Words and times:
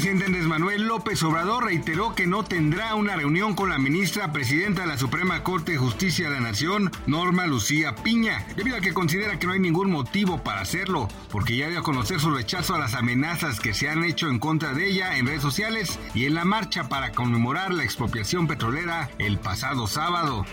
Presidente 0.00 0.24
Andrés 0.24 0.46
Manuel 0.46 0.84
López 0.84 1.22
Obrador 1.24 1.64
reiteró 1.64 2.14
que 2.14 2.26
no 2.26 2.42
tendrá 2.42 2.94
una 2.94 3.16
reunión 3.16 3.54
con 3.54 3.68
la 3.68 3.76
ministra 3.76 4.32
presidenta 4.32 4.80
de 4.80 4.86
la 4.86 4.96
Suprema 4.96 5.42
Corte 5.42 5.72
de 5.72 5.78
Justicia 5.78 6.30
de 6.30 6.36
la 6.36 6.40
Nación, 6.40 6.90
Norma 7.06 7.46
Lucía 7.46 7.94
Piña, 7.96 8.46
debido 8.56 8.78
a 8.78 8.80
que 8.80 8.94
considera 8.94 9.38
que 9.38 9.46
no 9.46 9.52
hay 9.52 9.60
ningún 9.60 9.90
motivo 9.90 10.42
para 10.42 10.62
hacerlo, 10.62 11.06
porque 11.30 11.54
ya 11.54 11.68
dio 11.68 11.80
a 11.80 11.82
conocer 11.82 12.18
su 12.18 12.30
rechazo 12.30 12.74
a 12.74 12.78
las 12.78 12.94
amenazas 12.94 13.60
que 13.60 13.74
se 13.74 13.90
han 13.90 14.02
hecho 14.02 14.30
en 14.30 14.38
contra 14.38 14.72
de 14.72 14.88
ella 14.88 15.18
en 15.18 15.26
redes 15.26 15.42
sociales 15.42 15.98
y 16.14 16.24
en 16.24 16.34
la 16.34 16.46
marcha 16.46 16.88
para 16.88 17.12
conmemorar 17.12 17.74
la 17.74 17.84
expropiación 17.84 18.46
petrolera 18.46 19.10
el 19.18 19.38
pasado 19.38 19.86
sábado. 19.86 20.46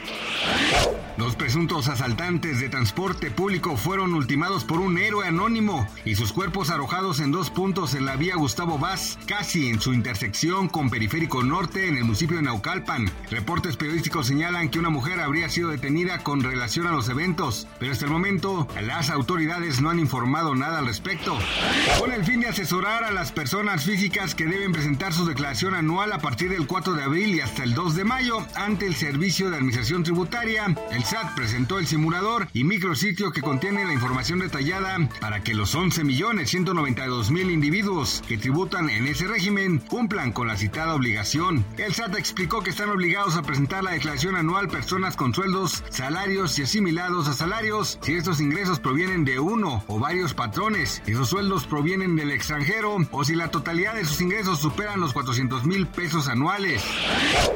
Los 1.16 1.36
presuntos 1.36 1.88
asaltantes 1.88 2.60
de 2.60 2.70
transporte 2.70 3.32
público 3.32 3.76
fueron 3.78 4.14
ultimados 4.14 4.66
por 4.66 4.82
un 4.82 4.98
héroe 4.98 5.26
anónimo 5.26 5.88
y 6.06 6.16
sus 6.16 6.34
cuerpos 6.34 6.70
arrojados 6.70 7.22
en 7.22 7.32
dos 7.32 7.50
puntos 7.50 7.96
en 7.96 8.06
la 8.06 8.18
vía 8.18 8.36
Gustavo 8.36 8.78
Vaz, 8.78 9.18
casi 9.38 9.70
en 9.70 9.80
su 9.80 9.94
intersección 9.94 10.68
con 10.68 10.90
Periférico 10.90 11.44
Norte 11.44 11.88
en 11.88 11.96
el 11.96 12.06
municipio 12.06 12.38
de 12.38 12.44
Naucalpan. 12.44 13.08
Reportes 13.30 13.78
periodísticos 13.78 14.26
señalan 14.26 14.70
que 14.70 14.80
una 14.80 14.90
mujer 14.90 15.20
habría 15.20 15.48
sido 15.48 15.70
detenida 15.70 16.24
con 16.24 16.42
relación 16.42 16.88
a 16.88 16.92
los 16.92 17.08
eventos, 17.08 17.68
pero 17.78 17.92
hasta 17.92 18.06
el 18.06 18.12
momento 18.12 18.68
las 18.82 19.12
autoridades 19.12 19.80
no 19.80 19.92
han 19.92 20.00
informado 20.00 20.56
nada 20.56 20.80
al 20.80 20.88
respecto. 20.88 21.38
Con 22.00 22.14
el 22.14 22.26
fin 22.26 22.40
de 22.40 22.48
asesorar 22.48 23.04
a 23.04 23.12
las 23.12 23.32
personas 23.32 23.86
físicas 23.86 24.34
que 24.34 24.48
deben 24.48 24.72
presentar 24.72 25.14
su 25.14 25.24
declaración 25.24 25.76
anual 25.76 26.14
a 26.14 26.18
partir 26.18 26.50
del 26.50 26.66
4 26.66 26.94
de 26.94 27.04
abril 27.04 27.36
y 27.36 27.42
hasta 27.42 27.64
el 27.64 27.76
2 27.76 27.94
de 27.94 28.06
mayo 28.06 28.44
ante 28.56 28.88
el 28.88 28.96
Servicio 28.96 29.52
de 29.52 29.58
Administración 29.58 30.02
Tributaria, 30.02 30.66
el 30.92 31.04
SAT 31.04 31.36
presentó 31.36 31.78
el 31.78 31.86
simulador 31.86 32.48
y 32.54 32.64
micrositio 32.64 33.32
que 33.32 33.42
contiene 33.42 33.86
la 33.86 33.94
información 33.94 34.40
detallada 34.40 34.98
para 35.22 35.44
que 35.44 35.54
los 35.54 35.76
11 35.76 36.04
millones 36.06 36.50
192 36.50 37.30
mil 37.30 37.52
individuos 37.52 38.24
que 38.28 38.40
tributan 38.40 38.90
en 38.90 39.06
ese 39.18 39.26
régimen 39.26 39.80
cumplan 39.80 40.32
con 40.32 40.48
la 40.48 40.58
citada 40.58 40.94
obligación. 40.94 41.66
El 41.78 41.92
SAT 41.92 42.20
explicó 42.20 42.62
que 42.62 42.70
están 42.70 42.92
obligados 42.92 43.36
a 43.36 43.42
presentar 43.42 43.84
la 43.84 43.94
declaración 43.94 44.36
anual 44.36 44.68
personas 44.68 45.16
con 45.16 45.34
sueldos, 45.34 45.84
salarios 45.90 46.60
y 46.60 46.62
asimilados 46.62 47.28
a 47.28 47.34
salarios 47.34 47.98
si 48.04 48.14
estos 48.14 48.40
ingresos 48.40 48.80
provienen 48.80 49.26
de 49.26 49.40
uno 49.40 49.84
o 49.88 49.98
varios 49.98 50.36
patrones, 50.36 51.02
esos 51.08 51.30
sueldos 51.30 51.66
provienen 51.66 52.16
del 52.16 52.30
extranjero 52.30 52.98
o 53.10 53.24
si 53.24 53.34
la 53.34 53.50
totalidad 53.50 53.96
de 53.96 54.06
sus 54.06 54.22
ingresos 54.22 54.60
superan 54.60 55.00
los 55.00 55.14
400 55.14 55.66
mil 55.66 55.88
pesos 55.88 56.28
anuales. 56.28 56.84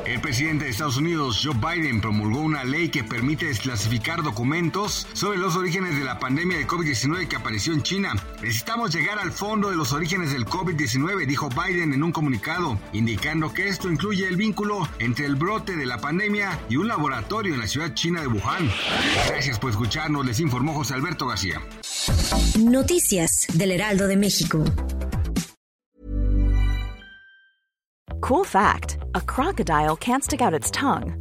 El 0.08 0.20
presidente 0.20 0.66
de 0.66 0.72
Estados 0.72 0.98
Unidos, 0.98 1.42
Joe 1.44 1.54
Biden, 1.54 2.02
promulgó 2.02 2.40
una 2.40 2.64
ley 2.64 2.90
que 2.90 3.04
permite 3.04 3.46
desclasificar 3.46 4.24
documentos 4.24 5.08
sobre 5.14 5.38
los 5.38 5.56
orígenes 5.56 5.96
de 5.96 6.06
la 6.06 6.18
pandemia 6.18 6.58
de 6.58 6.66
COVID-19 6.66 7.28
que 7.28 7.36
apareció 7.36 7.72
en 7.74 7.84
China. 7.84 8.16
Necesitamos 8.42 8.92
llegar 8.96 9.20
al 9.20 9.32
fondo 9.32 9.70
de 9.70 9.76
los 9.76 9.94
orígenes 9.94 10.32
del 10.32 10.48
COVID-19, 10.48 11.28
dijo 11.28 11.51
Biden 11.56 11.94
en 11.94 12.04
un 12.04 12.12
comunicado, 12.12 12.80
indicando 12.94 13.54
que 13.54 13.68
esto 13.68 13.90
incluye 13.90 14.28
el 14.28 14.36
vínculo 14.36 14.88
entre 15.00 15.26
el 15.26 15.36
brote 15.36 15.76
de 15.76 15.86
la 15.86 15.98
pandemia 16.00 16.60
y 16.70 16.78
un 16.78 16.88
laboratorio 16.88 17.54
en 17.54 17.60
la 17.60 17.68
ciudad 17.68 17.94
china 17.94 18.22
de 18.22 18.28
Wuhan. 18.28 18.70
Gracias 19.28 19.60
por 19.60 19.72
escucharnos, 19.72 20.26
les 20.26 20.40
informó 20.40 20.74
José 20.74 20.94
Alberto 20.94 21.28
García. 21.28 21.62
Noticias 22.60 23.48
del 23.54 23.72
Heraldo 23.72 24.08
de 24.08 24.18
México. 24.18 24.64
Cool 28.22 28.46
fact 28.46 28.98
a 29.14 29.22
crocodile 29.22 29.96
can't 29.98 30.24
stick 30.24 30.42
out 30.42 30.54
its 30.54 30.72
tongue. 30.72 31.21